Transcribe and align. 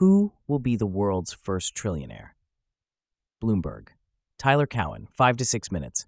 Who 0.00 0.32
will 0.48 0.60
be 0.60 0.76
the 0.76 0.86
world's 0.86 1.34
first 1.34 1.74
trillionaire? 1.74 2.30
Bloomberg. 3.38 3.88
Tyler 4.38 4.66
Cowen, 4.66 5.06
5 5.10 5.36
to 5.36 5.44
6 5.44 5.70
minutes. 5.70 6.06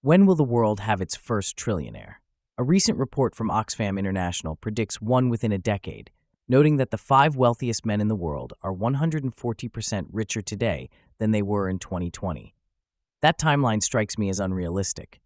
When 0.00 0.26
will 0.26 0.34
the 0.34 0.42
world 0.42 0.80
have 0.80 1.00
its 1.00 1.14
first 1.14 1.56
trillionaire? 1.56 2.14
A 2.58 2.64
recent 2.64 2.98
report 2.98 3.36
from 3.36 3.48
Oxfam 3.48 3.96
International 3.96 4.56
predicts 4.56 5.00
one 5.00 5.28
within 5.28 5.52
a 5.52 5.58
decade, 5.58 6.10
noting 6.48 6.78
that 6.78 6.90
the 6.90 6.98
five 6.98 7.36
wealthiest 7.36 7.86
men 7.86 8.00
in 8.00 8.08
the 8.08 8.16
world 8.16 8.54
are 8.60 8.74
140% 8.74 10.06
richer 10.10 10.42
today 10.42 10.90
than 11.18 11.30
they 11.30 11.42
were 11.42 11.68
in 11.68 11.78
2020. 11.78 12.56
That 13.22 13.38
timeline 13.38 13.84
strikes 13.84 14.18
me 14.18 14.28
as 14.28 14.40
unrealistic. 14.40 15.20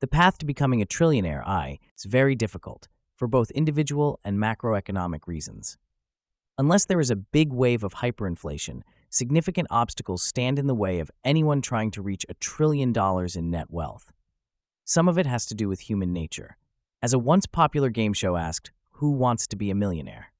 The 0.00 0.08
path 0.08 0.36
to 0.38 0.46
becoming 0.46 0.82
a 0.82 0.86
trillionaire, 0.86 1.46
I, 1.46 1.78
is 1.96 2.06
very 2.06 2.34
difficult 2.34 2.88
for 3.14 3.28
both 3.28 3.52
individual 3.52 4.18
and 4.24 4.36
macroeconomic 4.36 5.20
reasons. 5.28 5.78
Unless 6.60 6.86
there 6.86 6.98
is 6.98 7.10
a 7.10 7.16
big 7.16 7.52
wave 7.52 7.84
of 7.84 7.94
hyperinflation, 7.94 8.82
significant 9.10 9.68
obstacles 9.70 10.24
stand 10.24 10.58
in 10.58 10.66
the 10.66 10.74
way 10.74 10.98
of 10.98 11.08
anyone 11.24 11.62
trying 11.62 11.92
to 11.92 12.02
reach 12.02 12.26
a 12.28 12.34
trillion 12.34 12.92
dollars 12.92 13.36
in 13.36 13.48
net 13.48 13.70
wealth. 13.70 14.10
Some 14.84 15.06
of 15.06 15.16
it 15.18 15.26
has 15.26 15.46
to 15.46 15.54
do 15.54 15.68
with 15.68 15.88
human 15.88 16.12
nature. 16.12 16.56
As 17.00 17.12
a 17.12 17.18
once 17.18 17.46
popular 17.46 17.90
game 17.90 18.12
show 18.12 18.34
asked, 18.34 18.72
Who 18.94 19.12
wants 19.12 19.46
to 19.46 19.56
be 19.56 19.70
a 19.70 19.74
millionaire? 19.76 20.32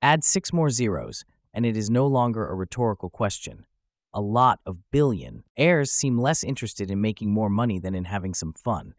Add 0.00 0.24
six 0.24 0.50
more 0.50 0.70
zeros, 0.70 1.26
and 1.52 1.66
it 1.66 1.76
is 1.76 1.90
no 1.90 2.06
longer 2.06 2.48
a 2.48 2.54
rhetorical 2.54 3.10
question. 3.10 3.66
A 4.14 4.22
lot 4.22 4.60
of 4.64 4.78
billion 4.90 5.44
heirs 5.58 5.92
seem 5.92 6.16
less 6.16 6.42
interested 6.42 6.90
in 6.90 7.02
making 7.02 7.30
more 7.30 7.50
money 7.50 7.78
than 7.78 7.94
in 7.94 8.06
having 8.06 8.32
some 8.32 8.54
fun. 8.54 8.94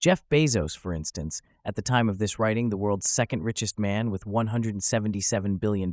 Jeff 0.00 0.26
Bezos, 0.30 0.74
for 0.74 0.94
instance, 0.94 1.42
at 1.62 1.76
the 1.76 1.82
time 1.82 2.08
of 2.08 2.16
this 2.16 2.38
writing, 2.38 2.70
the 2.70 2.78
world's 2.78 3.08
second 3.08 3.42
richest 3.42 3.78
man 3.78 4.10
with 4.10 4.24
$177 4.24 5.60
billion, 5.60 5.92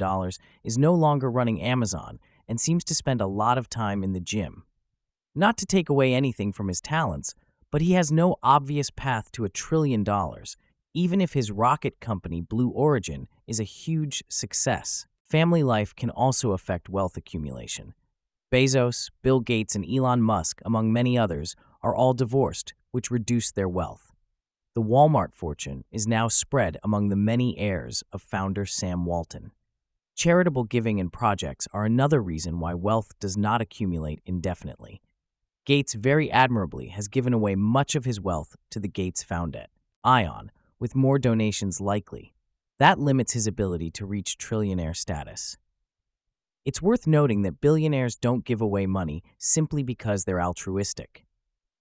is 0.64 0.78
no 0.78 0.94
longer 0.94 1.30
running 1.30 1.62
Amazon 1.62 2.18
and 2.48 2.58
seems 2.58 2.86
to 2.86 2.96
spend 2.96 3.20
a 3.20 3.28
lot 3.28 3.58
of 3.58 3.70
time 3.70 4.06
in 4.06 4.14
the 4.14 4.22
gym. 4.22 4.64
Not 5.36 5.58
to 5.58 5.66
take 5.66 5.90
away 5.90 6.14
anything 6.14 6.54
from 6.54 6.70
his 6.70 6.80
talents, 6.80 7.36
but 7.70 7.82
he 7.82 7.94
has 7.94 8.10
no 8.10 8.38
obvious 8.42 8.90
path 8.90 9.30
to 9.34 9.44
a 9.44 9.50
trillion 9.50 10.06
dollars, 10.06 10.56
even 10.94 11.20
if 11.20 11.34
his 11.34 11.52
rocket 11.52 12.00
company, 12.00 12.40
Blue 12.40 12.70
Origin, 12.70 13.28
is 13.46 13.60
a 13.60 13.66
huge 13.66 14.24
success. 14.30 15.06
Family 15.22 15.64
life 15.64 15.94
can 15.94 16.10
also 16.10 16.54
affect 16.54 16.88
wealth 16.88 17.18
accumulation. 17.18 17.94
Bezos, 18.54 19.12
Bill 19.22 19.42
Gates, 19.42 19.76
and 19.76 19.86
Elon 19.86 20.22
Musk, 20.22 20.62
among 20.64 20.94
many 20.94 21.18
others, 21.18 21.58
are 21.82 21.96
all 21.96 22.14
divorced, 22.14 22.74
which 22.92 23.12
reduced 23.12 23.56
their 23.56 23.70
wealth. 23.70 24.12
The 24.74 24.82
Walmart 24.84 25.34
fortune 25.34 25.84
is 25.92 26.08
now 26.08 26.28
spread 26.28 26.78
among 26.84 27.10
the 27.10 27.16
many 27.16 27.58
heirs 27.58 28.04
of 28.12 28.22
founder 28.22 28.66
Sam 28.66 29.06
Walton. 29.06 29.52
Charitable 30.16 30.64
giving 30.64 31.00
and 31.00 31.14
projects 31.14 31.68
are 31.74 31.86
another 31.86 32.22
reason 32.22 32.60
why 32.60 32.74
wealth 32.74 33.12
does 33.20 33.38
not 33.38 33.62
accumulate 33.62 34.20
indefinitely. 34.26 35.02
Gates 35.66 35.94
very 35.94 36.32
admirably 36.32 36.88
has 36.88 37.08
given 37.08 37.34
away 37.34 37.54
much 37.54 37.94
of 37.94 38.06
his 38.06 38.20
wealth 38.20 38.56
to 38.72 38.80
the 38.80 38.88
Gates 38.88 39.22
Foundation, 39.22 39.68
ION, 40.04 40.50
with 40.80 40.96
more 40.96 41.20
donations 41.20 41.80
likely. 41.80 42.34
That 42.80 42.98
limits 42.98 43.34
his 43.34 43.46
ability 43.46 43.92
to 43.92 44.06
reach 44.06 44.38
trillionaire 44.38 44.96
status. 44.96 45.58
It's 46.66 46.82
worth 46.82 47.06
noting 47.06 47.44
that 47.44 47.62
billionaires 47.62 48.16
don't 48.16 48.44
give 48.44 48.62
away 48.62 48.88
money 48.88 49.24
simply 49.38 49.84
because 49.84 50.24
they're 50.24 50.42
altruistic. 50.42 51.27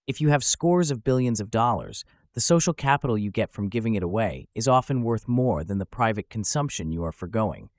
If 0.06 0.20
you 0.20 0.28
have 0.28 0.44
scores 0.44 0.92
of 0.92 1.02
billions 1.02 1.40
of 1.40 1.50
dollars, 1.50 2.04
the 2.34 2.40
social 2.40 2.72
capital 2.72 3.18
you 3.18 3.32
get 3.32 3.50
from 3.50 3.68
giving 3.68 3.96
it 3.96 4.04
away 4.04 4.46
is 4.54 4.68
often 4.68 5.02
worth 5.02 5.26
more 5.26 5.64
than 5.64 5.78
the 5.78 5.86
private 5.86 6.30
consumption 6.30 6.92
you 6.92 7.02
are 7.02 7.10
foregoing. 7.10 7.70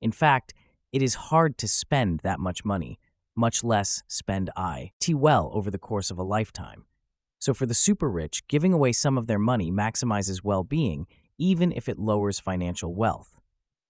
In 0.00 0.12
fact, 0.12 0.54
it 0.92 1.02
is 1.02 1.14
hard 1.14 1.58
to 1.58 1.66
spend 1.66 2.20
that 2.20 2.38
much 2.38 2.64
money, 2.64 3.00
much 3.34 3.64
less 3.64 4.04
spend 4.06 4.48
I, 4.56 4.92
T 5.00 5.12
well 5.12 5.50
over 5.52 5.72
the 5.72 5.78
course 5.78 6.12
of 6.12 6.18
a 6.18 6.22
lifetime. 6.22 6.84
So 7.40 7.52
for 7.52 7.66
the 7.66 7.74
super 7.74 8.08
rich, 8.08 8.46
giving 8.46 8.72
away 8.72 8.92
some 8.92 9.18
of 9.18 9.26
their 9.26 9.40
money 9.40 9.72
maximizes 9.72 10.44
well-being 10.44 11.08
even 11.36 11.72
if 11.72 11.88
it 11.88 11.98
lowers 11.98 12.38
financial 12.38 12.94
wealth. 12.94 13.40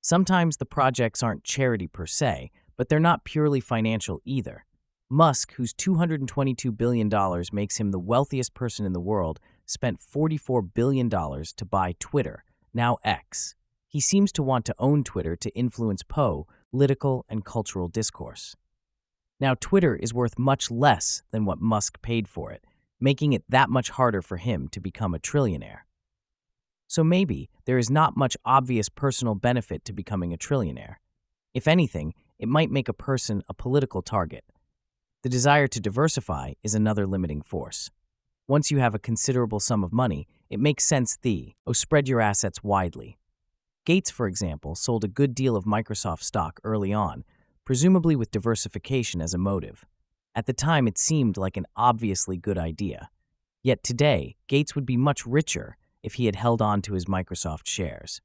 Sometimes 0.00 0.56
the 0.56 0.64
projects 0.64 1.22
aren't 1.22 1.44
charity 1.44 1.88
per 1.88 2.06
se, 2.06 2.50
but 2.78 2.88
they're 2.88 2.98
not 2.98 3.24
purely 3.24 3.60
financial 3.60 4.22
either. 4.24 4.64
Musk, 5.12 5.52
whose 5.52 5.74
$222 5.74 6.74
billion 6.74 7.10
makes 7.52 7.76
him 7.76 7.90
the 7.90 7.98
wealthiest 7.98 8.54
person 8.54 8.86
in 8.86 8.94
the 8.94 9.00
world, 9.00 9.38
spent 9.66 10.00
$44 10.00 10.72
billion 10.72 11.10
to 11.10 11.64
buy 11.68 11.94
Twitter, 11.98 12.44
now 12.72 12.96
X. 13.04 13.54
He 13.86 14.00
seems 14.00 14.32
to 14.32 14.42
want 14.42 14.64
to 14.64 14.74
own 14.78 15.04
Twitter 15.04 15.36
to 15.36 15.50
influence 15.50 16.02
Poe, 16.02 16.46
political 16.70 17.26
and 17.28 17.44
cultural 17.44 17.88
discourse. 17.88 18.56
Now, 19.38 19.54
Twitter 19.60 19.94
is 19.96 20.14
worth 20.14 20.38
much 20.38 20.70
less 20.70 21.22
than 21.30 21.44
what 21.44 21.60
Musk 21.60 22.00
paid 22.00 22.26
for 22.26 22.50
it, 22.50 22.64
making 22.98 23.34
it 23.34 23.44
that 23.50 23.68
much 23.68 23.90
harder 23.90 24.22
for 24.22 24.38
him 24.38 24.66
to 24.68 24.80
become 24.80 25.12
a 25.12 25.18
trillionaire. 25.18 25.80
So 26.88 27.04
maybe 27.04 27.50
there 27.66 27.76
is 27.76 27.90
not 27.90 28.16
much 28.16 28.34
obvious 28.46 28.88
personal 28.88 29.34
benefit 29.34 29.84
to 29.84 29.92
becoming 29.92 30.32
a 30.32 30.38
trillionaire. 30.38 30.94
If 31.52 31.68
anything, 31.68 32.14
it 32.38 32.48
might 32.48 32.70
make 32.70 32.88
a 32.88 32.94
person 32.94 33.42
a 33.46 33.52
political 33.52 34.00
target. 34.00 34.44
The 35.22 35.28
desire 35.28 35.68
to 35.68 35.80
diversify 35.80 36.54
is 36.64 36.74
another 36.74 37.06
limiting 37.06 37.42
force. 37.42 37.92
Once 38.48 38.72
you 38.72 38.78
have 38.78 38.92
a 38.92 38.98
considerable 38.98 39.60
sum 39.60 39.84
of 39.84 39.92
money, 39.92 40.26
it 40.50 40.58
makes 40.58 40.82
sense 40.82 41.16
the, 41.16 41.54
oh, 41.64 41.72
spread 41.72 42.08
your 42.08 42.20
assets 42.20 42.64
widely. 42.64 43.18
Gates, 43.86 44.10
for 44.10 44.26
example, 44.26 44.74
sold 44.74 45.04
a 45.04 45.08
good 45.08 45.32
deal 45.32 45.54
of 45.54 45.64
Microsoft 45.64 46.24
stock 46.24 46.58
early 46.64 46.92
on, 46.92 47.22
presumably 47.64 48.16
with 48.16 48.32
diversification 48.32 49.20
as 49.20 49.32
a 49.32 49.38
motive. 49.38 49.84
At 50.34 50.46
the 50.46 50.52
time, 50.52 50.88
it 50.88 50.98
seemed 50.98 51.36
like 51.36 51.56
an 51.56 51.66
obviously 51.76 52.36
good 52.36 52.58
idea. 52.58 53.08
Yet 53.62 53.84
today, 53.84 54.34
Gates 54.48 54.74
would 54.74 54.86
be 54.86 54.96
much 54.96 55.24
richer 55.24 55.76
if 56.02 56.14
he 56.14 56.26
had 56.26 56.34
held 56.34 56.60
on 56.60 56.82
to 56.82 56.94
his 56.94 57.04
Microsoft 57.04 57.68
shares. 57.68 58.20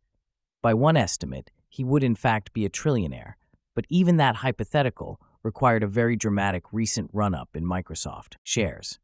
By 0.63 0.73
one 0.73 0.97
estimate, 0.97 1.51
he 1.69 1.83
would 1.83 2.03
in 2.03 2.15
fact 2.15 2.53
be 2.53 2.65
a 2.65 2.71
trillionaire, 2.71 3.33
but 3.75 3.85
even 3.87 4.17
that 4.17 4.37
hypothetical 4.37 5.21
required 5.47 5.81
a 5.81 5.87
very 5.87 6.17
dramatic 6.17 6.65
recent 6.73 7.09
run 7.13 7.33
up 7.33 7.55
in 7.55 7.63
Microsoft 7.63 8.33
shares. 8.43 8.99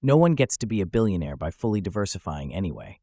No 0.00 0.16
one 0.16 0.36
gets 0.36 0.56
to 0.58 0.66
be 0.66 0.80
a 0.80 0.86
billionaire 0.86 1.36
by 1.36 1.50
fully 1.50 1.80
diversifying 1.80 2.54
anyway. 2.54 3.00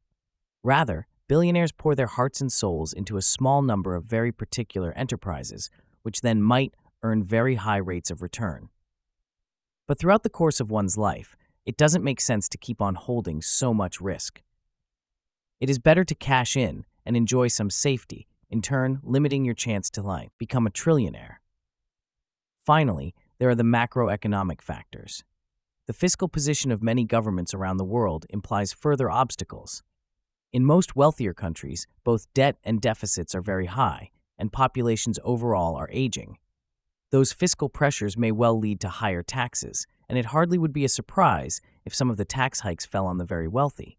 Rather, 0.63 1.05
billionaires 1.27 1.73
pour 1.73 1.95
their 1.95 2.07
hearts 2.07 2.39
and 2.39 2.49
souls 2.49 2.93
into 2.93 3.17
a 3.17 3.21
small 3.21 3.61
number 3.61 3.93
of 3.93 4.05
very 4.05 4.31
particular 4.31 4.93
enterprises, 4.93 5.69
which 6.03 6.21
then 6.21 6.41
might 6.41 6.73
earn 7.03 7.21
very 7.21 7.55
high 7.55 7.75
rates 7.75 8.09
of 8.09 8.21
return. 8.21 8.69
But 9.85 9.99
throughout 9.99 10.23
the 10.23 10.29
course 10.29 10.61
of 10.61 10.71
one's 10.71 10.97
life, 10.97 11.35
it 11.65 11.75
doesn't 11.75 12.05
make 12.05 12.21
sense 12.21 12.47
to 12.47 12.57
keep 12.57 12.81
on 12.81 12.95
holding 12.95 13.41
so 13.41 13.73
much 13.73 13.99
risk. 13.99 14.41
It 15.59 15.69
is 15.69 15.77
better 15.77 16.05
to 16.05 16.15
cash 16.15 16.55
in 16.55 16.85
and 17.05 17.17
enjoy 17.17 17.49
some 17.49 17.69
safety, 17.69 18.27
in 18.49 18.61
turn, 18.61 19.01
limiting 19.03 19.43
your 19.43 19.55
chance 19.55 19.89
to 19.89 20.01
life, 20.01 20.29
become 20.37 20.65
a 20.65 20.71
trillionaire. 20.71 21.40
Finally, 22.65 23.15
there 23.39 23.49
are 23.49 23.55
the 23.55 23.63
macroeconomic 23.63 24.61
factors. 24.61 25.23
The 25.87 25.93
fiscal 25.93 26.27
position 26.27 26.71
of 26.71 26.83
many 26.83 27.05
governments 27.05 27.53
around 27.53 27.77
the 27.77 27.83
world 27.83 28.25
implies 28.29 28.71
further 28.71 29.09
obstacles. 29.09 29.81
In 30.53 30.65
most 30.65 30.95
wealthier 30.95 31.33
countries, 31.33 31.87
both 32.03 32.31
debt 32.33 32.57
and 32.63 32.79
deficits 32.79 33.33
are 33.33 33.41
very 33.41 33.65
high, 33.65 34.11
and 34.37 34.53
populations 34.53 35.17
overall 35.23 35.75
are 35.75 35.89
aging. 35.91 36.37
Those 37.09 37.33
fiscal 37.33 37.67
pressures 37.67 38.15
may 38.15 38.31
well 38.31 38.57
lead 38.57 38.79
to 38.81 38.89
higher 38.89 39.23
taxes, 39.23 39.87
and 40.07 40.17
it 40.17 40.25
hardly 40.25 40.57
would 40.57 40.73
be 40.73 40.85
a 40.85 40.89
surprise 40.89 41.61
if 41.83 41.95
some 41.95 42.09
of 42.09 42.17
the 42.17 42.25
tax 42.25 42.59
hikes 42.59 42.85
fell 42.85 43.07
on 43.07 43.17
the 43.17 43.25
very 43.25 43.47
wealthy. 43.47 43.97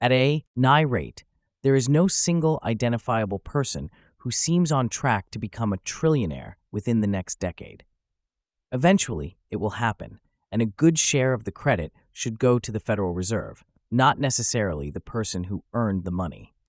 At 0.00 0.12
a 0.12 0.44
nigh 0.54 0.82
rate, 0.82 1.24
there 1.62 1.74
is 1.74 1.88
no 1.88 2.08
single 2.08 2.60
identifiable 2.62 3.38
person 3.38 3.90
who 4.20 4.30
seems 4.30 4.70
on 4.70 4.88
track 4.88 5.30
to 5.30 5.38
become 5.38 5.72
a 5.72 5.78
trillionaire 5.78 6.54
within 6.70 7.00
the 7.00 7.06
next 7.06 7.38
decade. 7.38 7.84
Eventually, 8.72 9.38
it 9.50 9.56
will 9.56 9.70
happen, 9.70 10.20
and 10.52 10.60
a 10.60 10.66
good 10.66 10.98
share 10.98 11.32
of 11.32 11.44
the 11.44 11.52
credit 11.52 11.92
should 12.12 12.38
go 12.38 12.58
to 12.58 12.70
the 12.70 12.80
Federal 12.80 13.14
Reserve, 13.14 13.64
not 13.90 14.18
necessarily 14.18 14.90
the 14.90 15.00
person 15.00 15.44
who 15.44 15.64
earned 15.72 16.04
the 16.04 16.10
money. 16.10 16.54